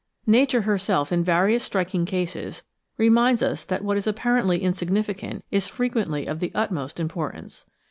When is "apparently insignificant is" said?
4.07-5.67